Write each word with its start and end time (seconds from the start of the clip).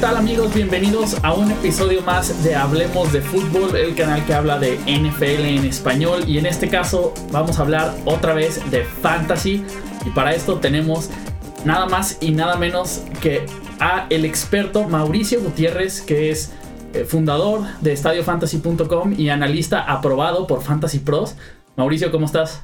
tal 0.00 0.16
amigos? 0.16 0.54
Bienvenidos 0.54 1.16
a 1.24 1.34
un 1.34 1.50
episodio 1.50 2.02
más 2.02 2.44
de 2.44 2.54
Hablemos 2.54 3.12
de 3.12 3.20
Fútbol, 3.20 3.74
el 3.74 3.96
canal 3.96 4.24
que 4.26 4.32
habla 4.32 4.56
de 4.56 4.76
NFL 4.76 5.44
en 5.44 5.64
español 5.64 6.22
y 6.28 6.38
en 6.38 6.46
este 6.46 6.68
caso 6.68 7.12
vamos 7.32 7.58
a 7.58 7.62
hablar 7.62 7.92
otra 8.04 8.32
vez 8.32 8.60
de 8.70 8.84
Fantasy 8.84 9.64
y 10.06 10.10
para 10.10 10.34
esto 10.34 10.60
tenemos 10.60 11.10
nada 11.64 11.86
más 11.86 12.18
y 12.20 12.30
nada 12.30 12.56
menos 12.56 13.02
que 13.20 13.44
a 13.80 14.06
el 14.10 14.24
experto 14.24 14.84
Mauricio 14.84 15.40
Gutiérrez 15.40 16.00
que 16.02 16.30
es 16.30 16.52
eh, 16.92 17.04
fundador 17.04 17.62
de 17.80 17.92
estadiofantasy.com 17.92 19.14
y 19.18 19.30
analista 19.30 19.80
aprobado 19.80 20.46
por 20.46 20.62
Fantasy 20.62 21.00
Pros. 21.00 21.34
Mauricio, 21.74 22.12
¿cómo 22.12 22.26
estás? 22.26 22.62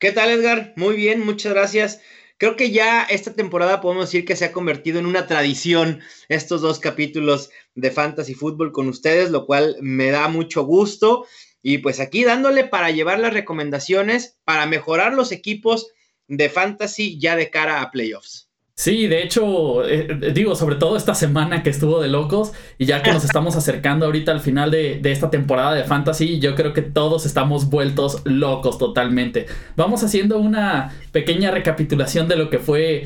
¿Qué 0.00 0.10
tal 0.10 0.28
Edgar? 0.28 0.72
Muy 0.74 0.96
bien, 0.96 1.24
muchas 1.24 1.52
gracias. 1.52 2.00
Creo 2.36 2.56
que 2.56 2.72
ya 2.72 3.04
esta 3.04 3.32
temporada 3.32 3.80
podemos 3.80 4.06
decir 4.06 4.24
que 4.24 4.36
se 4.36 4.44
ha 4.44 4.52
convertido 4.52 4.98
en 4.98 5.06
una 5.06 5.26
tradición 5.26 6.00
estos 6.28 6.60
dos 6.62 6.80
capítulos 6.80 7.50
de 7.74 7.90
Fantasy 7.90 8.34
Football 8.34 8.72
con 8.72 8.88
ustedes, 8.88 9.30
lo 9.30 9.46
cual 9.46 9.76
me 9.80 10.10
da 10.10 10.28
mucho 10.28 10.64
gusto. 10.64 11.26
Y 11.62 11.78
pues 11.78 12.00
aquí 12.00 12.24
dándole 12.24 12.64
para 12.64 12.90
llevar 12.90 13.20
las 13.20 13.32
recomendaciones 13.32 14.38
para 14.44 14.66
mejorar 14.66 15.14
los 15.14 15.32
equipos 15.32 15.92
de 16.26 16.48
Fantasy 16.48 17.18
ya 17.18 17.36
de 17.36 17.50
cara 17.50 17.80
a 17.80 17.90
playoffs. 17.90 18.50
Sí, 18.76 19.06
de 19.06 19.22
hecho, 19.22 19.84
eh, 19.88 20.08
eh, 20.10 20.32
digo, 20.34 20.56
sobre 20.56 20.74
todo 20.74 20.96
esta 20.96 21.14
semana 21.14 21.62
que 21.62 21.70
estuvo 21.70 22.00
de 22.00 22.08
locos 22.08 22.52
y 22.76 22.86
ya 22.86 23.04
que 23.04 23.12
nos 23.12 23.24
estamos 23.24 23.54
acercando 23.54 24.06
ahorita 24.06 24.32
al 24.32 24.40
final 24.40 24.72
de, 24.72 25.00
esta 25.04 25.30
temporada 25.30 25.74
de 25.74 25.84
Fantasy, 25.84 26.40
yo 26.40 26.56
creo 26.56 26.72
que 26.72 26.82
todos 26.82 27.24
estamos 27.24 27.70
vueltos 27.70 28.22
locos 28.24 28.78
totalmente. 28.78 29.46
Vamos 29.76 30.02
haciendo 30.02 30.38
una 30.38 30.92
pequeña 31.12 31.52
recapitulación 31.52 32.26
de 32.26 32.36
lo 32.36 32.50
que 32.50 32.58
fue 32.58 33.02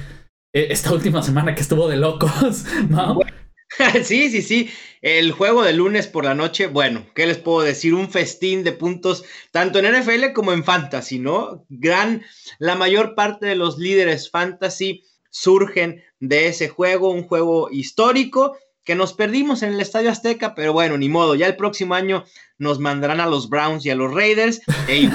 eh, 0.54 0.68
esta 0.70 0.92
última 0.92 1.22
semana 1.22 1.54
que 1.54 1.60
estuvo 1.60 1.86
de 1.88 1.96
locos, 1.96 2.64
¿no? 2.88 3.18
Sí, 4.02 4.30
sí, 4.30 4.40
sí. 4.40 4.70
El 5.02 5.30
juego 5.30 5.62
de 5.62 5.74
lunes 5.74 6.06
por 6.06 6.24
la 6.24 6.34
noche, 6.34 6.66
bueno, 6.66 7.06
¿qué 7.14 7.26
les 7.26 7.36
puedo 7.36 7.60
decir? 7.60 7.92
Un 7.92 8.10
festín 8.10 8.64
de 8.64 8.72
puntos, 8.72 9.24
tanto 9.52 9.78
en 9.78 9.94
NFL 9.94 10.32
como 10.34 10.54
en 10.54 10.64
Fantasy, 10.64 11.18
¿no? 11.18 11.66
Gran, 11.68 12.22
la 12.58 12.76
mayor 12.76 13.14
parte 13.14 13.44
de 13.44 13.56
los 13.56 13.76
líderes 13.76 14.30
Fantasy 14.30 15.02
surgen 15.30 16.02
de 16.20 16.48
ese 16.48 16.68
juego, 16.68 17.10
un 17.10 17.24
juego 17.24 17.70
histórico 17.70 18.56
que 18.84 18.94
nos 18.94 19.12
perdimos 19.12 19.62
en 19.62 19.74
el 19.74 19.80
Estadio 19.80 20.10
Azteca, 20.10 20.54
pero 20.54 20.72
bueno, 20.72 20.96
ni 20.96 21.10
modo, 21.10 21.34
ya 21.34 21.46
el 21.46 21.56
próximo 21.56 21.94
año 21.94 22.24
nos 22.56 22.78
mandarán 22.78 23.20
a 23.20 23.26
los 23.26 23.50
Browns 23.50 23.84
y 23.84 23.90
a 23.90 23.94
los 23.94 24.14
Raiders 24.14 24.62
e 24.88 25.10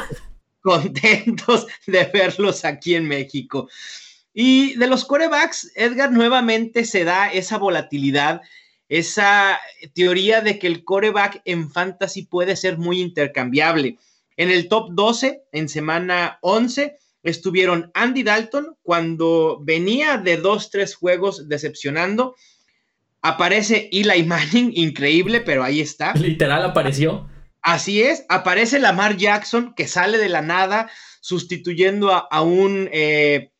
contentos 0.62 1.66
de 1.86 2.04
verlos 2.04 2.64
aquí 2.64 2.94
en 2.94 3.06
México. 3.06 3.68
Y 4.32 4.74
de 4.76 4.86
los 4.86 5.04
corebacks, 5.04 5.70
Edgar 5.74 6.12
nuevamente 6.12 6.84
se 6.84 7.04
da 7.04 7.30
esa 7.30 7.58
volatilidad, 7.58 8.40
esa 8.88 9.60
teoría 9.94 10.40
de 10.40 10.58
que 10.58 10.66
el 10.66 10.84
coreback 10.84 11.42
en 11.44 11.70
fantasy 11.70 12.22
puede 12.22 12.56
ser 12.56 12.78
muy 12.78 13.00
intercambiable. 13.00 13.98
En 14.36 14.50
el 14.50 14.68
top 14.68 14.92
12, 14.92 15.42
en 15.52 15.68
semana 15.68 16.38
11, 16.40 16.96
estuvieron 17.22 17.90
Andy 17.94 18.22
Dalton 18.22 18.76
cuando 18.82 19.60
venía 19.62 20.18
de 20.18 20.36
dos, 20.36 20.70
tres 20.70 20.94
juegos 20.94 21.48
decepcionando. 21.48 22.34
Aparece 23.22 23.88
Eli 23.92 24.24
Manning, 24.24 24.72
increíble, 24.74 25.40
pero 25.40 25.62
ahí 25.62 25.80
está. 25.80 26.14
Literal 26.14 26.64
apareció. 26.64 27.28
Así 27.62 28.02
es, 28.02 28.24
aparece 28.30 28.78
Lamar 28.78 29.18
Jackson 29.18 29.74
que 29.74 29.86
sale 29.86 30.16
de 30.16 30.30
la 30.30 30.40
nada 30.40 30.90
sustituyendo 31.20 32.10
a, 32.10 32.42
un 32.42 32.88
eh, 32.90 33.50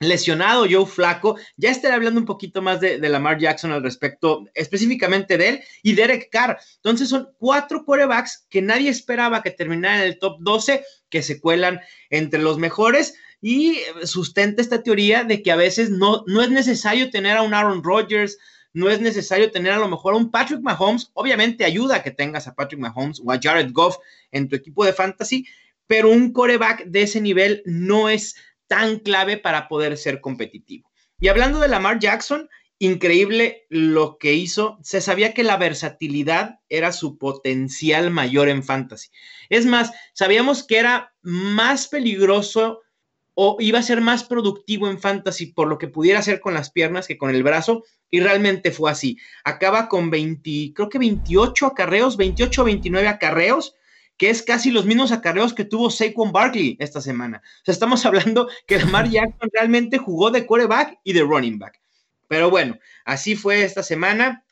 lesionado 0.00 0.66
Joe 0.70 0.86
Flaco. 0.86 1.36
Ya 1.56 1.70
estaré 1.70 1.94
hablando 1.94 2.20
un 2.20 2.26
poquito 2.26 2.62
más 2.62 2.80
de, 2.80 2.98
de, 2.98 3.08
Lamar 3.08 3.38
Jackson 3.38 3.72
al 3.72 3.82
respecto, 3.82 4.46
específicamente 4.54 5.36
de 5.36 5.48
él 5.48 5.60
y 5.82 5.94
Derek 5.94 6.28
Carr. 6.30 6.58
Entonces 6.76 7.08
son 7.08 7.30
cuatro 7.38 7.84
quarterbacks 7.84 8.46
que 8.48 8.62
nadie 8.62 8.90
esperaba 8.90 9.42
que 9.42 9.50
terminaran 9.50 10.00
en 10.00 10.06
el 10.06 10.18
top 10.18 10.38
12, 10.40 10.84
que 11.08 11.22
se 11.22 11.40
cuelan 11.40 11.80
entre 12.10 12.40
los 12.40 12.58
mejores. 12.58 13.14
Y 13.40 13.78
sustenta 14.02 14.62
esta 14.62 14.82
teoría 14.82 15.22
de 15.22 15.42
que 15.42 15.52
a 15.52 15.56
veces 15.56 15.90
no, 15.90 16.24
no 16.26 16.42
es 16.42 16.50
necesario 16.50 17.10
tener 17.10 17.36
a 17.36 17.42
un 17.42 17.54
Aaron 17.54 17.84
Rodgers, 17.84 18.36
no 18.72 18.90
es 18.90 19.00
necesario 19.00 19.50
tener 19.50 19.72
a 19.72 19.78
lo 19.78 19.88
mejor 19.88 20.14
a 20.14 20.16
un 20.16 20.30
Patrick 20.30 20.60
Mahomes. 20.60 21.10
Obviamente 21.14 21.64
ayuda 21.64 21.96
a 21.96 22.02
que 22.02 22.10
tengas 22.10 22.48
a 22.48 22.54
Patrick 22.54 22.80
Mahomes 22.80 23.20
o 23.24 23.30
a 23.30 23.38
Jared 23.40 23.70
Goff 23.72 23.96
en 24.32 24.48
tu 24.48 24.56
equipo 24.56 24.84
de 24.84 24.92
fantasy, 24.92 25.46
pero 25.86 26.10
un 26.10 26.32
coreback 26.32 26.84
de 26.84 27.02
ese 27.02 27.20
nivel 27.20 27.62
no 27.64 28.08
es 28.08 28.36
tan 28.68 29.00
clave 29.00 29.36
para 29.36 29.66
poder 29.66 29.96
ser 29.96 30.20
competitivo. 30.20 30.90
Y 31.20 31.28
hablando 31.28 31.58
de 31.58 31.68
Lamar 31.68 31.98
Jackson, 31.98 32.48
increíble 32.78 33.66
lo 33.68 34.18
que 34.18 34.34
hizo. 34.34 34.78
Se 34.82 35.00
sabía 35.00 35.34
que 35.34 35.42
la 35.42 35.56
versatilidad 35.56 36.60
era 36.68 36.92
su 36.92 37.18
potencial 37.18 38.10
mayor 38.10 38.48
en 38.48 38.62
fantasy. 38.62 39.08
Es 39.48 39.66
más, 39.66 39.92
sabíamos 40.12 40.64
que 40.64 40.78
era 40.78 41.12
más 41.22 41.88
peligroso 41.88 42.82
o 43.34 43.56
iba 43.60 43.78
a 43.78 43.84
ser 43.84 44.00
más 44.00 44.24
productivo 44.24 44.88
en 44.88 44.98
fantasy 44.98 45.46
por 45.46 45.68
lo 45.68 45.78
que 45.78 45.88
pudiera 45.88 46.18
hacer 46.18 46.40
con 46.40 46.54
las 46.54 46.70
piernas 46.70 47.06
que 47.06 47.18
con 47.18 47.30
el 47.30 47.42
brazo. 47.42 47.84
Y 48.10 48.20
realmente 48.20 48.70
fue 48.70 48.90
así. 48.90 49.18
Acaba 49.44 49.88
con 49.88 50.10
20, 50.10 50.72
creo 50.74 50.88
que 50.88 50.98
28 50.98 51.66
acarreos, 51.66 52.16
28 52.16 52.62
o 52.62 52.64
29 52.64 53.08
acarreos 53.08 53.74
que 54.18 54.28
es 54.28 54.42
casi 54.42 54.70
los 54.70 54.84
mismos 54.84 55.12
acarreos 55.12 55.54
que 55.54 55.64
tuvo 55.64 55.90
Saquon 55.90 56.32
Barkley 56.32 56.76
esta 56.80 57.00
semana. 57.00 57.40
O 57.62 57.64
sea, 57.64 57.72
estamos 57.72 58.04
hablando 58.06 58.48
que 58.66 58.78
Lamar 58.78 59.08
Jackson 59.10 59.48
realmente 59.52 59.98
jugó 59.98 60.30
de 60.30 60.44
quarterback 60.44 60.98
y 61.04 61.12
de 61.14 61.22
running 61.22 61.58
back. 61.58 61.80
Pero 62.26 62.50
bueno, 62.50 62.78
así 63.04 63.36
fue 63.36 63.62
esta 63.62 63.82
semana. 63.82 64.44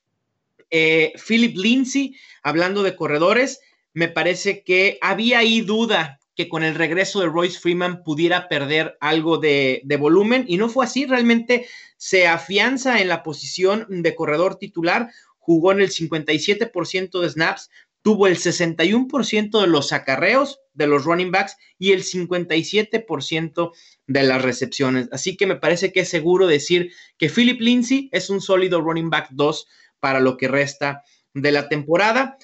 Eh, 0.71 1.12
Philip 1.27 1.56
Lindsay, 1.56 2.16
hablando 2.43 2.82
de 2.82 2.97
corredores, 2.97 3.60
me 3.93 4.09
parece 4.09 4.62
que 4.62 4.99
había 5.03 5.41
ahí 5.41 5.60
duda 5.60 6.21
que 6.34 6.48
con 6.48 6.62
el 6.62 6.75
regreso 6.75 7.21
de 7.21 7.27
Royce 7.27 7.59
Freeman 7.59 8.03
pudiera 8.04 8.48
perder 8.48 8.97
algo 9.00 9.38
de, 9.38 9.81
de, 9.84 9.97
volumen 9.97 10.44
y 10.47 10.59
no 10.59 10.69
fue 10.69 10.84
así, 10.84 11.06
realmente 11.06 11.66
se 11.97 12.27
afianza 12.27 13.00
en 13.00 13.09
la 13.09 13.22
posición 13.22 13.87
de 13.88 14.15
corredor 14.15 14.56
titular, 14.56 15.09
jugó 15.38 15.72
en 15.72 15.81
el 15.81 15.91
57% 15.91 17.21
de 17.21 17.31
snaps, 17.31 17.71
tuvo 18.06 18.28
el 18.28 18.37
61% 18.37 19.61
de 19.61 19.67
los 19.67 19.93
acarreos 19.93 20.61
de 20.75 20.87
los 20.87 21.03
running 21.03 21.33
backs 21.33 21.56
y 21.77 21.91
el 21.91 22.05
57% 22.05 23.72
de 24.06 24.22
las 24.22 24.43
recepciones. 24.43 25.09
Así 25.11 25.37
que 25.37 25.49
me 25.49 25.56
parece 25.56 25.91
que 25.91 25.99
es 25.99 26.09
seguro 26.09 26.47
decir 26.47 26.93
que 27.19 27.28
Philip 27.28 27.61
Lindsay 27.61 28.09
es 28.12 28.31
un 28.31 28.41
sólido 28.41 28.81
running 28.81 29.11
back 29.11 29.31
2 29.33 29.66
para 29.99 30.21
lo 30.21 30.37
que 30.37 30.47
resta 30.47 31.03
de 31.34 31.50
la 31.50 31.69
temporada. 31.69 32.39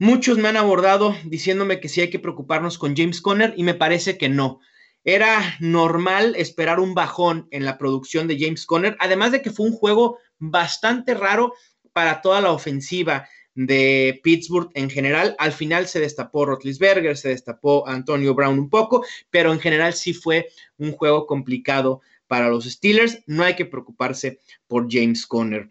Muchos 0.00 0.36
me 0.36 0.48
han 0.48 0.56
abordado 0.56 1.14
diciéndome 1.26 1.78
que 1.78 1.88
sí 1.88 2.00
hay 2.00 2.10
que 2.10 2.18
preocuparnos 2.18 2.76
con 2.76 2.96
James 2.96 3.20
Conner 3.20 3.54
y 3.56 3.62
me 3.62 3.74
parece 3.74 4.18
que 4.18 4.28
no. 4.28 4.58
Era 5.04 5.58
normal 5.60 6.34
esperar 6.36 6.80
un 6.80 6.94
bajón 6.94 7.46
en 7.52 7.64
la 7.64 7.78
producción 7.78 8.26
de 8.26 8.36
James 8.36 8.66
Conner, 8.66 8.96
además 8.98 9.30
de 9.30 9.42
que 9.42 9.52
fue 9.52 9.66
un 9.66 9.74
juego 9.74 10.18
bastante 10.40 11.14
raro 11.14 11.54
para 11.92 12.20
toda 12.20 12.40
la 12.40 12.50
ofensiva 12.50 13.28
de 13.58 14.20
Pittsburgh 14.22 14.70
en 14.74 14.88
general. 14.88 15.34
Al 15.38 15.50
final 15.50 15.88
se 15.88 15.98
destapó 15.98 16.46
Rotlisberger, 16.46 17.16
se 17.16 17.30
destapó 17.30 17.88
Antonio 17.88 18.32
Brown 18.32 18.56
un 18.56 18.70
poco, 18.70 19.04
pero 19.30 19.52
en 19.52 19.58
general 19.58 19.94
sí 19.94 20.14
fue 20.14 20.46
un 20.76 20.92
juego 20.92 21.26
complicado 21.26 22.00
para 22.28 22.48
los 22.48 22.66
Steelers. 22.66 23.18
No 23.26 23.42
hay 23.42 23.56
que 23.56 23.64
preocuparse 23.64 24.38
por 24.68 24.86
James 24.88 25.26
Conner. 25.26 25.70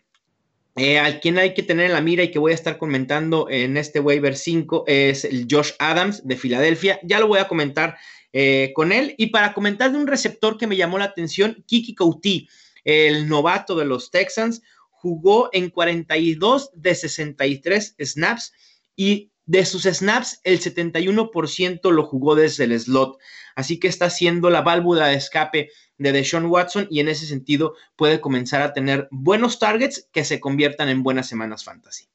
Eh, 0.75 0.99
al 0.99 1.21
quien 1.21 1.37
hay 1.37 1.53
que 1.53 1.63
tener 1.63 1.85
en 1.85 1.93
la 1.93 2.01
mira 2.01 2.23
y 2.23 2.29
que 2.29 2.39
voy 2.39 2.51
a 2.51 2.55
estar 2.55 2.77
comentando 2.77 3.47
en 3.49 3.77
este 3.77 4.01
waiver 4.01 4.35
5 4.35 4.83
es 4.85 5.23
el 5.23 5.47
Josh 5.49 5.71
Adams 5.79 6.27
de 6.27 6.35
Filadelfia. 6.35 6.99
Ya 7.03 7.21
lo 7.21 7.27
voy 7.27 7.39
a 7.39 7.47
comentar 7.47 7.97
eh, 8.33 8.73
con 8.75 8.91
él. 8.91 9.15
Y 9.17 9.27
para 9.27 9.53
comentar 9.53 9.93
de 9.93 9.97
un 9.97 10.07
receptor 10.07 10.57
que 10.57 10.67
me 10.67 10.75
llamó 10.75 10.97
la 10.97 11.05
atención, 11.05 11.63
Kiki 11.65 11.95
Couty, 11.95 12.49
el 12.83 13.29
novato 13.29 13.77
de 13.77 13.85
los 13.85 14.11
Texans, 14.11 14.61
jugó 14.99 15.49
en 15.53 15.69
42 15.69 16.71
de 16.73 16.95
63 16.95 17.95
snaps 17.99 18.53
y 18.95 19.31
de 19.45 19.65
sus 19.65 19.83
snaps 19.83 20.41
el 20.43 20.59
71% 20.59 21.91
lo 21.91 22.05
jugó 22.05 22.35
desde 22.35 22.65
el 22.65 22.79
slot. 22.79 23.17
Así 23.55 23.79
que 23.79 23.87
está 23.87 24.09
siendo 24.09 24.49
la 24.49 24.61
válvula 24.61 25.07
de 25.07 25.15
escape 25.15 25.69
de 25.97 26.11
Deshaun 26.11 26.45
Watson 26.45 26.87
y 26.91 26.99
en 26.99 27.07
ese 27.07 27.25
sentido 27.25 27.73
puede 27.95 28.19
comenzar 28.19 28.61
a 28.61 28.73
tener 28.73 29.07
buenos 29.09 29.57
targets 29.57 30.07
que 30.11 30.25
se 30.25 30.39
conviertan 30.39 30.89
en 30.89 31.01
buenas 31.01 31.27
semanas 31.27 31.63
fantasy. 31.63 32.05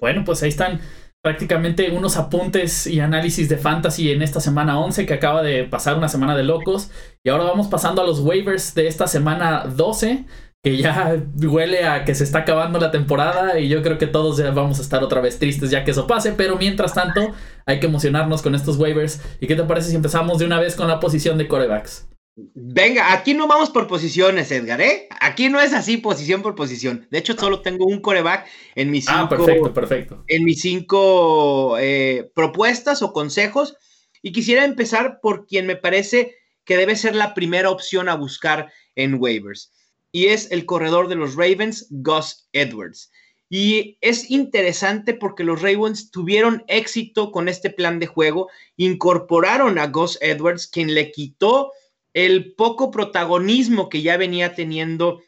Bueno, 0.00 0.24
pues 0.24 0.42
ahí 0.42 0.48
están 0.48 0.80
prácticamente 1.20 1.90
unos 1.90 2.16
apuntes 2.16 2.86
y 2.86 3.00
análisis 3.00 3.48
de 3.48 3.56
fantasy 3.56 4.10
en 4.10 4.22
esta 4.22 4.40
semana 4.40 4.80
11 4.80 5.06
que 5.06 5.14
acaba 5.14 5.42
de 5.42 5.64
pasar 5.64 5.96
una 5.96 6.08
semana 6.08 6.36
de 6.36 6.44
locos. 6.44 6.90
Y 7.22 7.28
ahora 7.28 7.44
vamos 7.44 7.68
pasando 7.68 8.02
a 8.02 8.06
los 8.06 8.20
waivers 8.20 8.74
de 8.74 8.86
esta 8.88 9.06
semana 9.06 9.64
12 9.66 10.24
que 10.62 10.76
ya 10.76 11.20
huele 11.40 11.84
a 11.84 12.04
que 12.04 12.14
se 12.14 12.22
está 12.22 12.40
acabando 12.40 12.78
la 12.78 12.92
temporada 12.92 13.58
y 13.58 13.68
yo 13.68 13.82
creo 13.82 13.98
que 13.98 14.06
todos 14.06 14.36
ya 14.36 14.52
vamos 14.52 14.78
a 14.78 14.82
estar 14.82 15.02
otra 15.02 15.20
vez 15.20 15.38
tristes 15.38 15.70
ya 15.70 15.84
que 15.84 15.90
eso 15.90 16.06
pase, 16.06 16.32
pero 16.32 16.56
mientras 16.56 16.94
tanto 16.94 17.32
hay 17.66 17.80
que 17.80 17.86
emocionarnos 17.86 18.42
con 18.42 18.54
estos 18.54 18.76
waivers. 18.76 19.20
¿Y 19.40 19.48
qué 19.48 19.56
te 19.56 19.64
parece 19.64 19.90
si 19.90 19.96
empezamos 19.96 20.38
de 20.38 20.44
una 20.44 20.60
vez 20.60 20.76
con 20.76 20.86
la 20.86 21.00
posición 21.00 21.36
de 21.36 21.48
corebacks? 21.48 22.08
Venga, 22.36 23.12
aquí 23.12 23.34
no 23.34 23.48
vamos 23.48 23.70
por 23.70 23.88
posiciones, 23.88 24.50
Edgar, 24.52 24.80
¿eh? 24.80 25.08
Aquí 25.20 25.48
no 25.48 25.60
es 25.60 25.74
así 25.74 25.98
posición 25.98 26.42
por 26.42 26.54
posición. 26.54 27.06
De 27.10 27.18
hecho, 27.18 27.34
solo 27.34 27.60
tengo 27.60 27.84
un 27.84 28.00
coreback 28.00 28.46
en 28.74 28.90
mis 28.90 29.06
ah, 29.08 29.28
cinco, 29.28 29.28
perfecto, 29.28 29.74
perfecto. 29.74 30.24
En 30.28 30.44
mis 30.44 30.60
cinco 30.60 31.76
eh, 31.78 32.30
propuestas 32.34 33.02
o 33.02 33.12
consejos. 33.12 33.76
Y 34.22 34.32
quisiera 34.32 34.64
empezar 34.64 35.18
por 35.20 35.46
quien 35.46 35.66
me 35.66 35.76
parece 35.76 36.36
que 36.64 36.76
debe 36.76 36.94
ser 36.94 37.16
la 37.16 37.34
primera 37.34 37.68
opción 37.68 38.08
a 38.08 38.14
buscar 38.14 38.72
en 38.94 39.16
waivers. 39.20 39.72
Y 40.12 40.26
es 40.26 40.50
el 40.52 40.66
corredor 40.66 41.08
de 41.08 41.16
los 41.16 41.34
Ravens, 41.34 41.86
Gus 41.90 42.48
Edwards. 42.52 43.10
Y 43.48 43.98
es 44.00 44.30
interesante 44.30 45.12
porque 45.12 45.44
los 45.44 45.60
Ravens 45.60 46.10
tuvieron 46.10 46.64
éxito 46.68 47.32
con 47.32 47.48
este 47.48 47.68
plan 47.68 47.98
de 47.98 48.06
juego, 48.06 48.48
incorporaron 48.76 49.78
a 49.78 49.88
Gus 49.88 50.16
Edwards, 50.22 50.66
quien 50.66 50.94
le 50.94 51.10
quitó 51.10 51.72
el 52.14 52.54
poco 52.54 52.90
protagonismo 52.90 53.88
que 53.88 54.02
ya 54.02 54.16
venía 54.16 54.54
teniendo 54.54 55.20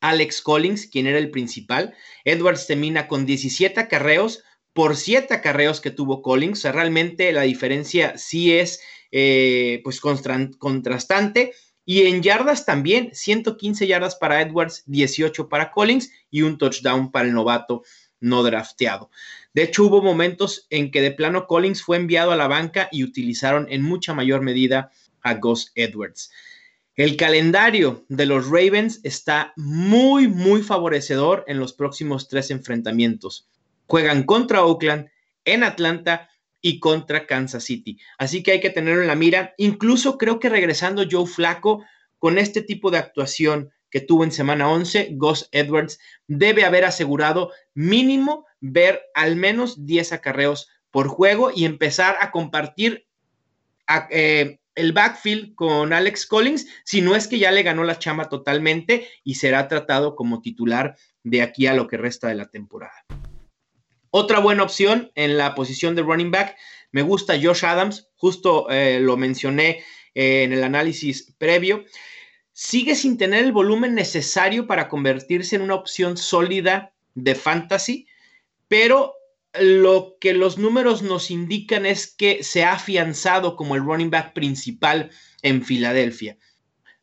Alex 0.00 0.42
Collins, 0.42 0.86
quien 0.86 1.06
era 1.06 1.18
el 1.18 1.30
principal. 1.30 1.94
Edwards 2.24 2.66
termina 2.66 3.08
con 3.08 3.26
17 3.26 3.80
acarreos 3.80 4.42
por 4.72 4.96
7 4.96 5.32
acarreos 5.34 5.80
que 5.80 5.90
tuvo 5.90 6.22
Collins. 6.22 6.58
O 6.58 6.62
sea, 6.62 6.72
realmente 6.72 7.32
la 7.32 7.42
diferencia 7.42 8.16
sí 8.16 8.52
es 8.52 8.80
eh, 9.10 9.80
pues 9.84 10.00
contrastante. 10.00 11.52
Y 11.90 12.02
en 12.02 12.22
yardas 12.22 12.66
también, 12.66 13.08
115 13.14 13.86
yardas 13.86 14.14
para 14.14 14.42
Edwards, 14.42 14.82
18 14.84 15.48
para 15.48 15.70
Collins 15.70 16.12
y 16.30 16.42
un 16.42 16.58
touchdown 16.58 17.10
para 17.10 17.26
el 17.26 17.32
novato 17.32 17.82
no 18.20 18.42
drafteado. 18.42 19.10
De 19.54 19.62
hecho, 19.62 19.84
hubo 19.84 20.02
momentos 20.02 20.66
en 20.68 20.90
que 20.90 21.00
de 21.00 21.12
plano 21.12 21.46
Collins 21.46 21.82
fue 21.82 21.96
enviado 21.96 22.30
a 22.30 22.36
la 22.36 22.46
banca 22.46 22.90
y 22.92 23.04
utilizaron 23.04 23.66
en 23.70 23.80
mucha 23.80 24.12
mayor 24.12 24.42
medida 24.42 24.90
a 25.22 25.32
Gus 25.36 25.72
Edwards. 25.76 26.30
El 26.94 27.16
calendario 27.16 28.04
de 28.10 28.26
los 28.26 28.50
Ravens 28.50 29.00
está 29.02 29.54
muy, 29.56 30.28
muy 30.28 30.60
favorecedor 30.60 31.46
en 31.46 31.58
los 31.58 31.72
próximos 31.72 32.28
tres 32.28 32.50
enfrentamientos. 32.50 33.48
Juegan 33.86 34.24
contra 34.24 34.62
Oakland, 34.62 35.08
en 35.46 35.64
Atlanta 35.64 36.28
y 36.60 36.80
contra 36.80 37.26
Kansas 37.26 37.64
City. 37.64 37.98
Así 38.18 38.42
que 38.42 38.52
hay 38.52 38.60
que 38.60 38.70
tenerlo 38.70 39.02
en 39.02 39.08
la 39.08 39.14
mira. 39.14 39.54
Incluso 39.58 40.18
creo 40.18 40.40
que 40.40 40.48
regresando 40.48 41.04
Joe 41.10 41.26
Flaco 41.26 41.84
con 42.18 42.38
este 42.38 42.62
tipo 42.62 42.90
de 42.90 42.98
actuación 42.98 43.70
que 43.90 44.00
tuvo 44.00 44.24
en 44.24 44.32
semana 44.32 44.68
11, 44.68 45.10
Gus 45.12 45.48
Edwards 45.52 45.98
debe 46.26 46.64
haber 46.64 46.84
asegurado 46.84 47.52
mínimo 47.74 48.46
ver 48.60 49.02
al 49.14 49.36
menos 49.36 49.86
10 49.86 50.12
acarreos 50.12 50.68
por 50.90 51.08
juego 51.08 51.50
y 51.54 51.64
empezar 51.64 52.16
a 52.20 52.30
compartir 52.30 53.06
eh, 54.10 54.58
el 54.74 54.92
backfield 54.92 55.54
con 55.54 55.92
Alex 55.92 56.26
Collins, 56.26 56.68
si 56.84 57.00
no 57.00 57.16
es 57.16 57.26
que 57.26 57.38
ya 57.38 57.50
le 57.50 57.62
ganó 57.62 57.84
la 57.84 57.98
chamba 57.98 58.28
totalmente 58.28 59.08
y 59.24 59.34
será 59.34 59.68
tratado 59.68 60.14
como 60.14 60.40
titular 60.40 60.96
de 61.24 61.42
aquí 61.42 61.66
a 61.66 61.74
lo 61.74 61.88
que 61.88 61.96
resta 61.96 62.28
de 62.28 62.34
la 62.34 62.48
temporada. 62.48 63.04
Otra 64.10 64.38
buena 64.38 64.62
opción 64.62 65.12
en 65.14 65.36
la 65.36 65.54
posición 65.54 65.94
de 65.94 66.02
running 66.02 66.30
back, 66.30 66.56
me 66.92 67.02
gusta 67.02 67.38
Josh 67.40 67.64
Adams, 67.64 68.08
justo 68.16 68.70
eh, 68.70 69.00
lo 69.00 69.16
mencioné 69.16 69.84
eh, 70.14 70.44
en 70.44 70.52
el 70.52 70.64
análisis 70.64 71.34
previo. 71.38 71.84
Sigue 72.52 72.94
sin 72.94 73.18
tener 73.18 73.44
el 73.44 73.52
volumen 73.52 73.94
necesario 73.94 74.66
para 74.66 74.88
convertirse 74.88 75.56
en 75.56 75.62
una 75.62 75.74
opción 75.74 76.16
sólida 76.16 76.92
de 77.14 77.34
fantasy, 77.34 78.06
pero 78.66 79.14
lo 79.60 80.16
que 80.20 80.34
los 80.34 80.58
números 80.58 81.02
nos 81.02 81.30
indican 81.30 81.86
es 81.86 82.06
que 82.06 82.42
se 82.42 82.64
ha 82.64 82.72
afianzado 82.72 83.56
como 83.56 83.74
el 83.74 83.82
running 83.82 84.10
back 84.10 84.32
principal 84.32 85.10
en 85.42 85.64
Filadelfia. 85.64 86.38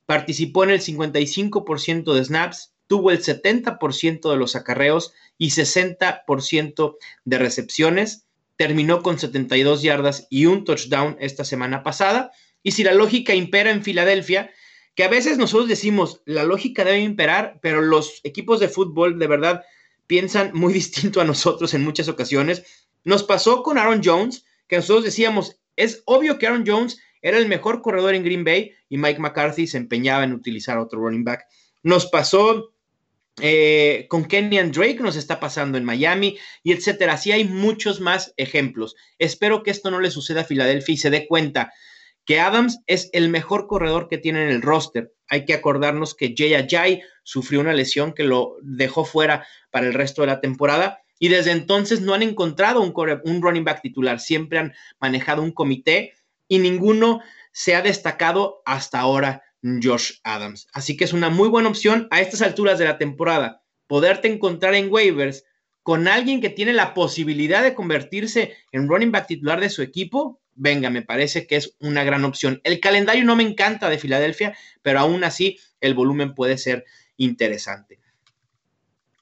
Participó 0.05 0.63
en 0.63 0.71
el 0.71 0.81
55% 0.81 2.13
de 2.13 2.23
snaps, 2.23 2.74
tuvo 2.87 3.11
el 3.11 3.21
70% 3.21 4.29
de 4.29 4.37
los 4.37 4.55
acarreos 4.55 5.13
y 5.37 5.49
60% 5.49 6.97
de 7.25 7.37
recepciones. 7.37 8.27
Terminó 8.57 9.01
con 9.01 9.19
72 9.19 9.81
yardas 9.81 10.27
y 10.29 10.45
un 10.45 10.63
touchdown 10.63 11.17
esta 11.19 11.43
semana 11.43 11.83
pasada. 11.83 12.31
Y 12.63 12.71
si 12.71 12.83
la 12.83 12.93
lógica 12.93 13.35
impera 13.35 13.71
en 13.71 13.83
Filadelfia, 13.83 14.51
que 14.95 15.03
a 15.03 15.09
veces 15.09 15.37
nosotros 15.37 15.67
decimos, 15.67 16.21
la 16.25 16.43
lógica 16.43 16.83
debe 16.85 16.99
imperar, 16.99 17.59
pero 17.61 17.81
los 17.81 18.21
equipos 18.23 18.59
de 18.59 18.69
fútbol 18.69 19.19
de 19.19 19.27
verdad 19.27 19.63
piensan 20.07 20.51
muy 20.53 20.73
distinto 20.81 21.21
a 21.21 21.25
nosotros 21.25 21.73
en 21.73 21.83
muchas 21.83 22.07
ocasiones. 22.07 22.63
Nos 23.03 23.23
pasó 23.23 23.61
con 23.61 23.77
Aaron 23.77 24.01
Jones, 24.03 24.45
que 24.67 24.77
nosotros 24.77 25.03
decíamos, 25.03 25.59
es 25.75 26.01
obvio 26.05 26.39
que 26.39 26.47
Aaron 26.47 26.63
Jones 26.65 26.97
era 27.21 27.37
el 27.37 27.47
mejor 27.47 27.81
corredor 27.81 28.15
en 28.15 28.23
Green 28.23 28.43
Bay 28.43 28.71
y 28.87 28.97
Mike 28.97 29.19
McCarthy 29.19 29.67
se 29.67 29.77
empeñaba 29.77 30.23
en 30.23 30.33
utilizar 30.33 30.77
otro 30.77 30.99
running 30.99 31.23
back. 31.23 31.45
Nos 31.83 32.07
pasó 32.07 32.71
eh, 33.41 34.05
con 34.09 34.25
Kenyan 34.25 34.71
Drake, 34.71 34.99
nos 35.01 35.15
está 35.15 35.39
pasando 35.39 35.77
en 35.77 35.83
Miami 35.83 36.37
y 36.63 36.71
etcétera. 36.71 37.13
Así 37.13 37.31
hay 37.31 37.43
muchos 37.43 37.99
más 37.99 38.33
ejemplos. 38.37 38.95
Espero 39.19 39.63
que 39.63 39.71
esto 39.71 39.91
no 39.91 39.99
le 39.99 40.11
suceda 40.11 40.41
a 40.41 40.45
Filadelfia 40.45 40.93
y 40.93 40.97
se 40.97 41.09
dé 41.09 41.27
cuenta 41.27 41.73
que 42.25 42.39
Adams 42.39 42.79
es 42.87 43.09
el 43.13 43.29
mejor 43.29 43.67
corredor 43.67 44.07
que 44.07 44.17
tiene 44.17 44.43
en 44.43 44.49
el 44.49 44.61
roster. 44.61 45.13
Hay 45.29 45.45
que 45.45 45.53
acordarnos 45.53 46.15
que 46.15 46.33
Jay 46.35 46.53
Ajay 46.53 47.03
sufrió 47.23 47.59
una 47.59 47.73
lesión 47.73 48.13
que 48.13 48.23
lo 48.23 48.55
dejó 48.61 49.05
fuera 49.05 49.45
para 49.69 49.85
el 49.85 49.93
resto 49.93 50.21
de 50.21 50.27
la 50.27 50.41
temporada 50.41 51.01
y 51.19 51.27
desde 51.27 51.51
entonces 51.51 52.01
no 52.01 52.13
han 52.13 52.23
encontrado 52.23 52.81
un 52.81 53.41
running 53.41 53.63
back 53.63 53.81
titular. 53.81 54.19
Siempre 54.19 54.59
han 54.59 54.73
manejado 54.99 55.41
un 55.41 55.51
comité 55.51 56.13
y 56.47 56.59
ninguno 56.59 57.21
se 57.51 57.75
ha 57.75 57.81
destacado 57.81 58.61
hasta 58.65 58.99
ahora 58.99 59.43
Josh 59.81 60.19
Adams. 60.23 60.67
Así 60.73 60.95
que 60.95 61.03
es 61.03 61.13
una 61.13 61.29
muy 61.29 61.49
buena 61.49 61.69
opción 61.69 62.07
a 62.11 62.21
estas 62.21 62.41
alturas 62.41 62.79
de 62.79 62.85
la 62.85 62.97
temporada 62.97 63.61
poderte 63.87 64.27
encontrar 64.27 64.73
en 64.75 64.91
waivers 64.91 65.43
con 65.83 66.07
alguien 66.07 66.41
que 66.41 66.49
tiene 66.49 66.73
la 66.73 66.93
posibilidad 66.93 67.63
de 67.63 67.75
convertirse 67.75 68.55
en 68.71 68.87
running 68.87 69.11
back 69.11 69.27
titular 69.27 69.59
de 69.59 69.69
su 69.69 69.81
equipo 69.81 70.41
venga, 70.55 70.89
me 70.89 71.01
parece 71.01 71.45
que 71.45 71.57
es 71.57 71.75
una 71.79 72.03
gran 72.03 72.25
opción. 72.25 72.61
El 72.63 72.79
calendario 72.79 73.23
no 73.25 73.35
me 73.35 73.43
encanta 73.43 73.89
de 73.89 73.99
Filadelfia, 73.99 74.57
pero 74.81 74.99
aún 74.99 75.23
así 75.23 75.59
el 75.81 75.93
volumen 75.93 76.33
puede 76.33 76.57
ser 76.57 76.85
interesante. 77.17 77.99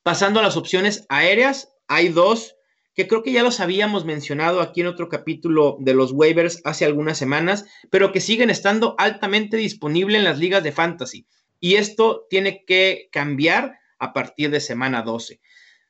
Pasando 0.04 0.40
a 0.40 0.44
las 0.44 0.58
opciones 0.58 1.06
aéreas, 1.10 1.74
hay 1.88 2.10
dos 2.10 2.56
que 2.96 3.08
creo 3.08 3.24
que 3.24 3.32
ya 3.32 3.44
los 3.44 3.60
habíamos 3.60 4.06
mencionado 4.06 4.62
aquí 4.62 4.82
en 4.82 4.88
otro 4.88 5.10
capítulo 5.10 5.78
de 5.80 5.94
los 5.94 6.12
waivers 6.12 6.62
hace 6.64 6.86
algunas 6.86 7.18
semanas, 7.18 7.66
pero 7.90 8.12
que 8.12 8.22
siguen 8.22 8.50
estando 8.50 8.96
altamente 8.98 9.58
disponibles 9.58 10.18
en 10.20 10.26
las 10.26 10.38
ligas 10.38 10.64
de 10.64 10.72
fantasy. 10.72 11.26
Y 11.60 11.76
esto 11.76 12.28
tiene 12.30 12.66
que 12.66 13.10
cambiar 13.12 13.80
a 13.98 14.14
partir 14.14 14.52
de 14.52 14.60
semana 14.60 15.02
12. 15.02 15.40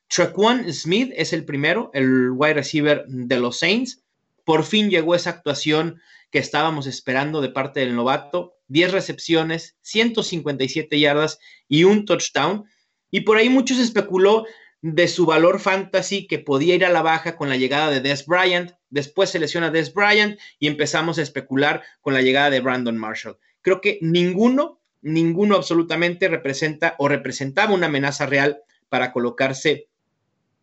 Traquan 0.08 0.72
Smith 0.72 1.12
es 1.16 1.32
el 1.32 1.44
primero, 1.44 1.90
el 1.94 2.30
wide 2.30 2.54
receiver 2.54 3.04
de 3.06 3.40
los 3.40 3.58
Saints. 3.58 4.02
Por 4.44 4.64
fin 4.64 4.88
llegó 4.88 5.14
esa 5.14 5.30
actuación 5.30 6.00
que 6.30 6.38
estábamos 6.38 6.86
esperando 6.86 7.40
de 7.40 7.48
parte 7.48 7.80
del 7.80 7.96
novato. 7.96 8.54
10 8.68 8.92
recepciones, 8.92 9.76
157 9.82 10.98
yardas 10.98 11.38
y 11.68 11.84
un 11.84 12.04
touchdown. 12.04 12.64
Y 13.10 13.20
por 13.20 13.36
ahí 13.36 13.48
muchos 13.48 13.78
especuló 13.78 14.46
de 14.84 15.08
su 15.08 15.24
valor 15.24 15.60
fantasy 15.60 16.26
que 16.26 16.38
podía 16.38 16.74
ir 16.74 16.84
a 16.84 16.90
la 16.90 17.00
baja 17.00 17.36
con 17.36 17.48
la 17.48 17.56
llegada 17.56 17.88
de 17.90 18.02
Des 18.02 18.26
Bryant. 18.26 18.72
Después 18.90 19.30
se 19.30 19.38
lesiona 19.38 19.70
Des 19.70 19.94
Bryant 19.94 20.38
y 20.58 20.66
empezamos 20.66 21.16
a 21.16 21.22
especular 21.22 21.82
con 22.02 22.12
la 22.12 22.20
llegada 22.20 22.50
de 22.50 22.60
Brandon 22.60 22.98
Marshall. 22.98 23.38
Creo 23.62 23.80
que 23.80 23.98
ninguno, 24.02 24.78
ninguno 25.00 25.56
absolutamente 25.56 26.28
representa 26.28 26.96
o 26.98 27.08
representaba 27.08 27.72
una 27.72 27.86
amenaza 27.86 28.26
real 28.26 28.58
para 28.90 29.10
colocarse 29.10 29.88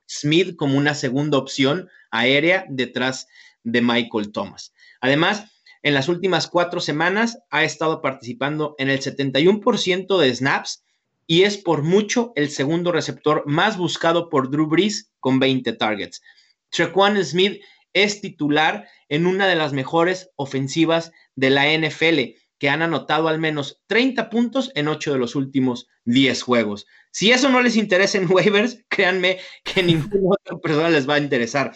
Smith 0.07 0.55
como 0.55 0.77
una 0.77 0.93
segunda 0.93 1.39
opción 1.39 1.89
aérea 2.11 2.65
detrás 2.69 3.27
de 3.63 3.81
Michael 3.81 4.31
Thomas. 4.31 4.71
Además, 4.99 5.45
en 5.81 5.95
las 5.95 6.09
últimas 6.09 6.45
cuatro 6.45 6.79
semanas 6.79 7.39
ha 7.49 7.63
estado 7.63 8.03
participando 8.03 8.75
en 8.77 8.91
el 8.91 8.99
71% 8.99 10.19
de 10.19 10.35
snaps 10.35 10.83
y 11.27 11.43
es 11.43 11.57
por 11.57 11.83
mucho 11.83 12.33
el 12.35 12.49
segundo 12.49 12.91
receptor 12.91 13.43
más 13.45 13.77
buscado 13.77 14.29
por 14.29 14.49
Drew 14.49 14.67
Brees 14.67 15.11
con 15.19 15.39
20 15.39 15.73
targets. 15.73 16.21
Trequan 16.69 17.23
Smith 17.23 17.61
es 17.93 18.21
titular 18.21 18.87
en 19.09 19.25
una 19.25 19.47
de 19.47 19.55
las 19.55 19.73
mejores 19.73 20.29
ofensivas 20.35 21.11
de 21.35 21.49
la 21.49 21.65
NFL, 21.67 22.37
que 22.57 22.69
han 22.69 22.81
anotado 22.81 23.27
al 23.27 23.39
menos 23.39 23.81
30 23.87 24.29
puntos 24.29 24.71
en 24.75 24.87
8 24.87 25.13
de 25.13 25.19
los 25.19 25.35
últimos 25.35 25.87
10 26.05 26.41
juegos. 26.43 26.85
Si 27.11 27.31
eso 27.31 27.49
no 27.49 27.61
les 27.61 27.75
interesa 27.75 28.17
en 28.17 28.27
waivers, 28.31 28.83
créanme 28.87 29.39
que 29.63 29.83
ninguna 29.83 30.37
otra 30.41 30.57
persona 30.57 30.89
les 30.89 31.09
va 31.09 31.15
a 31.15 31.19
interesar. 31.19 31.75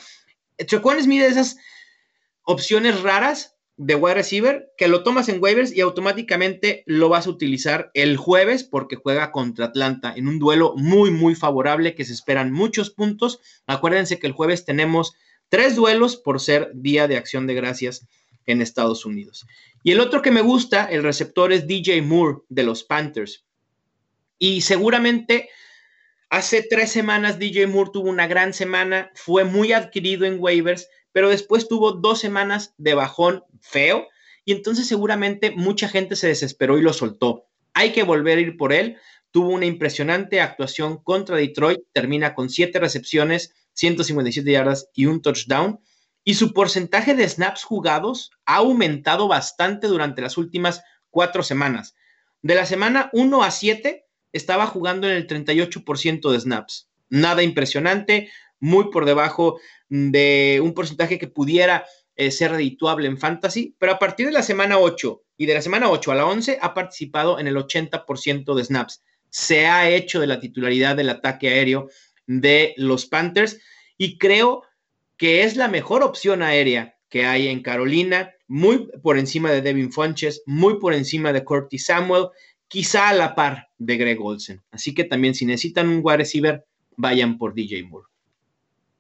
Trequan 0.58 1.02
Smith 1.02 1.22
es 1.22 1.32
esas 1.32 1.58
opciones 2.44 3.02
raras 3.02 3.55
de 3.78 3.96
wide 3.96 4.16
receiver 4.16 4.72
que 4.78 4.88
lo 4.88 5.04
tomas 5.04 5.28
en 5.28 5.42
waivers 5.44 5.74
y 5.74 5.82
automáticamente 5.82 6.84
lo 6.86 7.10
vas 7.10 7.28
a 7.28 7.30
utilizar 7.30 7.92
el 7.94 8.16
jueves 8.16 8.64
porque 8.64 8.96
juega 8.96 9.32
contra 9.32 9.66
Atlanta 9.66 10.14
en 10.16 10.28
un 10.28 10.40
duelo 10.40 10.74
muy, 10.78 11.12
muy 11.12 11.36
favorable 11.36 11.96
que 11.96 12.06
se 12.06 12.14
esperan 12.14 12.52
muchos 12.52 12.90
puntos. 12.90 13.42
Acuérdense 13.68 14.18
que 14.18 14.28
el 14.28 14.34
jueves 14.34 14.64
tenemos 14.64 15.16
tres 15.50 15.76
duelos 15.76 16.16
por 16.16 16.40
ser 16.40 16.72
día 16.74 17.08
de 17.08 17.18
acción 17.18 17.48
de 17.48 17.56
gracias 17.56 18.08
en 18.46 18.62
Estados 18.62 19.06
Unidos. 19.06 19.46
Y 19.84 19.92
el 19.92 20.00
otro 20.00 20.22
que 20.22 20.32
me 20.32 20.42
gusta, 20.42 20.86
el 20.86 21.04
receptor, 21.04 21.52
es 21.52 21.68
DJ 21.68 22.02
Moore 22.02 22.40
de 22.50 22.64
los 22.64 22.84
Panthers. 22.84 23.46
Y 24.40 24.62
seguramente 24.62 25.50
hace 26.30 26.66
tres 26.68 26.92
semanas 26.92 27.40
DJ 27.40 27.68
Moore 27.68 27.92
tuvo 27.94 28.10
una 28.10 28.28
gran 28.28 28.54
semana, 28.54 29.12
fue 29.16 29.44
muy 29.44 29.74
adquirido 29.74 30.26
en 30.26 30.40
waivers, 30.40 30.88
pero 31.16 31.30
después 31.30 31.70
tuvo 31.70 31.94
dos 31.94 32.20
semanas 32.20 32.74
de 32.78 32.94
bajón 32.94 33.46
feo 33.62 34.10
y 34.44 34.52
entonces 34.52 34.86
seguramente 34.86 35.50
mucha 35.50 35.88
gente 35.88 36.18
se 36.18 36.28
desesperó 36.28 36.78
y 36.78 36.82
lo 36.82 36.92
soltó. 36.92 37.46
Hay 37.74 37.94
que 37.94 38.04
volver 38.04 38.38
a 38.38 38.42
ir 38.42 38.58
por 38.58 38.74
él. 38.74 38.98
Tuvo 39.32 39.48
una 39.52 39.66
impresionante 39.66 40.42
actuación 40.42 41.02
contra 41.02 41.38
Detroit, 41.38 41.80
termina 41.94 42.36
con 42.36 42.50
siete 42.50 42.82
recepciones, 42.82 43.54
157 43.76 44.52
yardas 44.52 44.90
y 44.94 45.06
un 45.06 45.22
touchdown. 45.22 45.80
Y 46.26 46.34
su 46.34 46.52
porcentaje 46.52 47.16
de 47.16 47.30
snaps 47.30 47.64
jugados 47.64 48.32
ha 48.46 48.58
aumentado 48.58 49.30
bastante 49.30 49.88
durante 49.88 50.22
las 50.22 50.38
últimas 50.38 50.84
cuatro 51.12 51.44
semanas. 51.44 51.96
De 52.42 52.56
la 52.56 52.66
semana 52.66 53.10
1 53.14 53.42
a 53.42 53.52
7 53.52 54.06
estaba 54.34 54.68
jugando 54.68 55.08
en 55.08 55.16
el 55.16 55.28
38% 55.28 56.30
de 56.30 56.40
snaps. 56.42 56.90
Nada 57.08 57.42
impresionante, 57.42 58.30
muy 58.66 58.90
por 58.90 59.06
debajo 59.06 59.60
de 59.90 60.60
un 60.64 60.74
porcentaje 60.74 61.20
que 61.20 61.28
pudiera 61.28 61.86
eh, 62.16 62.32
ser 62.32 62.52
redituable 62.52 63.08
en 63.08 63.20
fantasy, 63.20 63.76
pero 63.78 63.92
a 63.92 64.00
partir 64.00 64.26
de 64.26 64.32
la 64.32 64.42
semana 64.42 64.80
8 64.80 65.22
y 65.38 65.46
de 65.46 65.54
la 65.54 65.62
semana 65.62 65.92
8 65.92 66.12
a 66.12 66.16
la 66.16 66.26
11 66.26 66.58
ha 66.60 66.74
participado 66.74 67.40
en 67.40 67.46
el 67.46 67.58
80% 67.58 68.56
de 68.56 68.64
snaps. 68.64 69.04
Se 69.30 69.68
ha 69.68 69.90
hecho 69.90 70.20
de 70.20 70.28
la 70.28 70.40
titularidad 70.40 70.96
del 70.96 71.10
ataque 71.10 71.50
aéreo 71.50 71.90
de 72.26 72.74
los 72.78 73.06
Panthers 73.06 73.60
y 73.98 74.18
creo 74.18 74.64
que 75.16 75.44
es 75.44 75.56
la 75.56 75.68
mejor 75.68 76.02
opción 76.02 76.42
aérea 76.42 76.98
que 77.10 77.26
hay 77.26 77.50
en 77.50 77.62
Carolina, 77.62 78.34
muy 78.48 78.90
por 79.04 79.20
encima 79.20 79.52
de 79.52 79.62
Devin 79.62 79.92
Funches, 79.92 80.42
muy 80.48 80.80
por 80.80 80.96
encima 80.96 81.32
de 81.34 81.44
Curtis 81.44 81.86
Samuel, 81.86 82.30
quizá 82.68 83.10
a 83.10 83.14
la 83.14 83.36
par 83.36 83.68
de 83.78 83.98
Greg 83.98 84.20
Olsen. 84.20 84.64
Así 84.72 84.96
que 84.96 85.04
también 85.04 85.36
si 85.36 85.46
necesitan 85.46 85.88
un 85.88 86.02
wide 86.04 86.18
receiver, 86.18 86.66
vayan 86.98 87.38
por 87.38 87.54
DJ 87.54 87.84
Moore. 87.84 88.15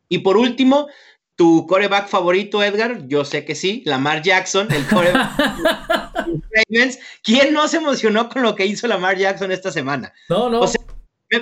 Y 0.09 0.19
por 0.19 0.37
último, 0.37 0.87
tu 1.35 1.67
coreback 1.67 2.07
favorito, 2.07 2.63
Edgar, 2.63 3.07
yo 3.07 3.25
sé 3.25 3.45
que 3.45 3.55
sí, 3.55 3.83
Lamar 3.85 4.21
Jackson, 4.21 4.71
el 4.71 4.85
coreback 4.87 5.37
Ravens. 6.69 6.99
¿Quién 7.23 7.53
no 7.53 7.67
se 7.67 7.77
emocionó 7.77 8.29
con 8.29 8.43
lo 8.43 8.55
que 8.55 8.65
hizo 8.65 8.87
Lamar 8.87 9.17
Jackson 9.17 9.51
esta 9.51 9.71
semana? 9.71 10.13
No, 10.29 10.49
no. 10.49 10.61
O 10.61 10.67
sea, 10.67 10.81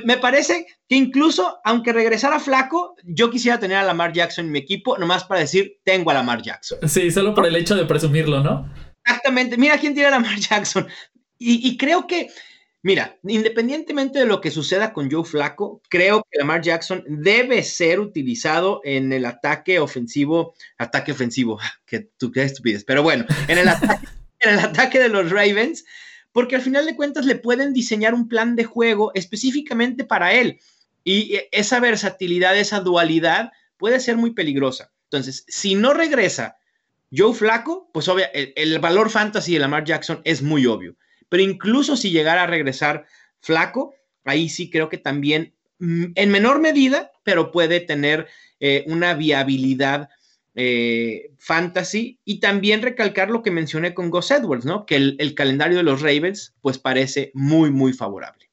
me, 0.06 0.18
parece 0.18 0.66
que 0.88 0.96
incluso, 0.96 1.60
aunque 1.64 1.94
regresara 1.94 2.40
flaco, 2.40 2.96
yo 3.04 3.30
quisiera 3.30 3.60
tener 3.60 3.78
a 3.78 3.84
Lamar 3.84 4.14
Jackson 4.14 4.46
en 4.46 4.52
mi 4.52 4.60
equipo, 4.60 4.98
nomás 4.98 5.26
para 5.26 5.42
decir, 5.42 5.80
tengo 5.84 6.10
a 6.10 6.16
Lamar 6.16 6.42
Jackson. 6.42 6.80
Sí, 6.88 7.12
solo 7.12 7.36
por 7.36 7.46
el 7.46 7.56
hecho 7.56 7.76
de 7.76 7.86
presumirlo, 7.86 8.42
¿no? 8.42 8.72
Exactamente. 9.06 9.58
Mira 9.58 9.78
quién 9.78 9.94
tiene 9.94 10.08
a 10.08 10.12
Lamar 10.12 10.40
Jackson. 10.40 10.88
y 11.38 11.78
creo 11.78 12.08
que 12.08 12.30
Mira, 12.86 13.18
independientemente 13.24 14.20
de 14.20 14.26
lo 14.26 14.42
que 14.42 14.52
suceda 14.52 14.92
con 14.92 15.10
Joe 15.10 15.24
Flaco, 15.24 15.82
creo 15.88 16.28
que 16.30 16.38
Lamar 16.38 16.62
Jackson 16.62 17.02
debe 17.08 17.64
ser 17.64 18.02
utilizado 18.02 18.82
en 18.84 19.14
el 19.14 19.26
ataque 19.26 19.80
ofensivo, 19.80 20.54
ataque 20.78 21.14
ofensivo, 21.14 21.60
que 21.86 22.02
tú 22.18 22.34
qué 22.34 22.44
estupidez, 22.44 22.84
pero 22.84 23.02
bueno, 23.02 23.26
en 23.48 23.58
el, 23.58 23.70
ataque, 23.70 24.06
en 24.42 24.50
el 24.56 24.60
ataque 24.60 25.00
de 25.00 25.08
los 25.08 25.32
Ravens, 25.32 25.86
porque 26.34 26.58
al 26.58 26.62
final 26.62 26.86
de 26.86 26.98
cuentas 26.98 27.26
le 27.26 27.36
pueden 27.36 27.72
diseñar 27.72 28.14
un 28.14 28.28
plan 28.28 28.58
de 28.58 28.66
juego 28.66 29.12
específicamente 29.16 30.04
para 30.04 30.34
él. 30.34 30.60
Y 31.06 31.40
esa 31.52 31.80
versatilidad, 31.80 32.58
esa 32.58 32.82
dualidad 32.82 33.52
puede 33.78 34.02
ser 34.02 34.18
muy 34.18 34.32
peligrosa. 34.32 34.92
Entonces, 35.06 35.46
si 35.48 35.76
no 35.76 35.94
regresa 35.94 36.58
Joe 37.16 37.34
Flaco, 37.34 37.90
pues 37.94 38.10
obvio, 38.10 38.26
el, 38.34 38.52
el 38.58 38.80
valor 38.80 39.10
fantasy 39.10 39.54
de 39.54 39.60
Lamar 39.60 39.86
Jackson 39.86 40.22
es 40.26 40.42
muy 40.42 40.66
obvio. 40.66 40.98
Pero 41.34 41.42
incluso 41.42 41.98
si 41.98 42.12
llegara 42.12 42.44
a 42.44 42.46
regresar 42.46 43.08
flaco, 43.40 43.96
ahí 44.24 44.50
sí 44.50 44.70
creo 44.70 44.88
que 44.88 45.00
también, 45.00 45.56
mm, 45.80 46.12
en 46.14 46.30
menor 46.30 46.60
medida, 46.60 47.12
pero 47.24 47.52
puede 47.52 47.80
tener 47.80 48.28
eh, 48.60 48.84
una 48.86 49.16
viabilidad 49.16 50.10
eh, 50.54 51.32
fantasy 51.40 52.20
y 52.24 52.40
también 52.40 52.84
recalcar 52.84 53.32
lo 53.32 53.42
que 53.42 53.50
mencioné 53.50 53.96
con 53.96 54.12
Gus 54.12 54.30
Edwards, 54.30 54.64
¿no? 54.64 54.86
Que 54.86 54.96
el, 54.96 55.16
el, 55.18 55.34
calendario 55.34 55.78
de 55.78 55.84
los 55.84 56.04
Ravens 56.04 56.54
pues 56.62 56.78
parece 56.78 57.32
muy, 57.34 57.72
muy 57.72 57.94
favorable. 57.94 58.52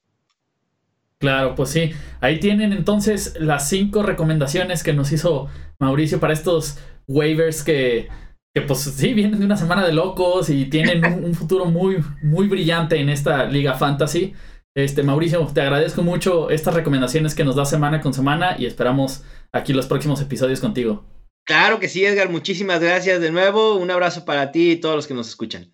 Claro, 1.19 1.53
pues 1.53 1.69
sí. 1.69 1.91
Ahí 2.19 2.39
tienen 2.39 2.73
entonces 2.73 3.35
las 3.39 3.69
cinco 3.69 4.01
recomendaciones 4.01 4.81
que 4.81 4.93
nos 4.93 5.11
hizo 5.11 5.49
Mauricio 5.77 6.19
para 6.19 6.33
estos 6.33 6.79
waivers 7.07 7.61
que 7.61 8.07
que 8.53 8.61
pues 8.61 8.79
sí, 8.81 9.13
vienen 9.13 9.39
de 9.39 9.45
una 9.45 9.57
semana 9.57 9.85
de 9.85 9.93
locos 9.93 10.49
y 10.49 10.65
tienen 10.65 11.23
un, 11.23 11.33
futuro 11.33 11.65
muy, 11.65 12.03
muy 12.21 12.47
brillante 12.47 12.97
en 12.97 13.09
esta 13.09 13.45
liga 13.45 13.75
fantasy. 13.75 14.33
Este, 14.75 15.03
Mauricio, 15.03 15.45
te 15.53 15.61
agradezco 15.61 16.01
mucho 16.01 16.49
estas 16.49 16.73
recomendaciones 16.73 17.33
que 17.33 17.45
nos 17.45 17.55
da 17.55 17.65
semana 17.65 18.01
con 18.01 18.13
semana 18.13 18.55
y 18.57 18.65
esperamos 18.65 19.23
aquí 19.51 19.73
los 19.73 19.87
próximos 19.87 20.21
episodios 20.21 20.59
contigo. 20.59 21.05
Claro 21.45 21.79
que 21.79 21.87
sí, 21.87 22.05
Edgar, 22.05 22.29
muchísimas 22.29 22.81
gracias 22.81 23.21
de 23.21 23.31
nuevo. 23.31 23.75
Un 23.75 23.89
abrazo 23.89 24.25
para 24.25 24.51
ti 24.51 24.71
y 24.71 24.75
todos 24.77 24.95
los 24.95 25.07
que 25.07 25.13
nos 25.13 25.29
escuchan. 25.29 25.73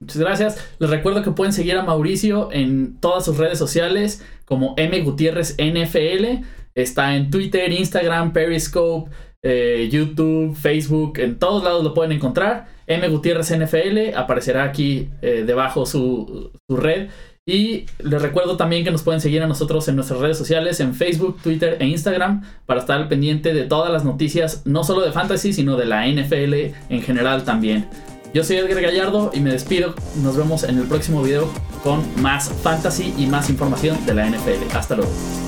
Muchas 0.00 0.18
gracias. 0.18 0.68
Les 0.78 0.90
recuerdo 0.90 1.22
que 1.22 1.32
pueden 1.32 1.52
seguir 1.52 1.76
a 1.76 1.82
Mauricio 1.82 2.50
en 2.52 3.00
todas 3.00 3.24
sus 3.24 3.36
redes 3.36 3.58
sociales 3.58 4.24
como 4.44 4.74
M 4.76 4.98
Gutiérrez 5.00 5.56
NFL. 5.58 6.44
Está 6.74 7.16
en 7.16 7.30
Twitter, 7.30 7.72
Instagram, 7.72 8.32
Periscope, 8.32 9.10
eh, 9.42 9.88
YouTube, 9.90 10.56
Facebook, 10.56 11.18
en 11.18 11.38
todos 11.38 11.62
lados 11.62 11.84
lo 11.84 11.94
pueden 11.94 12.12
encontrar. 12.12 12.66
M 12.86 13.06
Gutiérrez 13.08 13.50
NFL, 13.56 14.16
aparecerá 14.16 14.64
aquí 14.64 15.10
eh, 15.22 15.44
debajo 15.46 15.86
su, 15.86 16.50
su, 16.68 16.76
red. 16.76 17.08
Y 17.46 17.86
les 18.00 18.20
recuerdo 18.20 18.56
también 18.56 18.84
que 18.84 18.90
nos 18.90 19.02
pueden 19.02 19.20
seguir 19.20 19.42
a 19.42 19.46
nosotros 19.46 19.88
en 19.88 19.96
nuestras 19.96 20.20
redes 20.20 20.36
sociales, 20.36 20.80
en 20.80 20.94
Facebook, 20.94 21.38
Twitter 21.42 21.78
e 21.80 21.86
Instagram, 21.86 22.42
para 22.66 22.80
estar 22.80 23.00
al 23.00 23.08
pendiente 23.08 23.54
de 23.54 23.64
todas 23.64 23.90
las 23.90 24.04
noticias, 24.04 24.62
no 24.66 24.84
solo 24.84 25.00
de 25.00 25.12
fantasy, 25.12 25.54
sino 25.54 25.76
de 25.76 25.86
la 25.86 26.06
NFL 26.06 26.54
en 26.90 27.02
general 27.02 27.44
también. 27.44 27.88
Yo 28.34 28.44
soy 28.44 28.56
Edgar 28.56 28.82
Gallardo 28.82 29.30
y 29.32 29.40
me 29.40 29.50
despido. 29.50 29.94
Nos 30.22 30.36
vemos 30.36 30.64
en 30.64 30.78
el 30.78 30.84
próximo 30.84 31.22
video 31.22 31.50
con 31.82 32.02
más 32.20 32.50
fantasy 32.62 33.14
y 33.16 33.26
más 33.26 33.48
información 33.48 34.04
de 34.04 34.14
la 34.14 34.28
NFL. 34.28 34.76
Hasta 34.76 34.96
luego. 34.96 35.47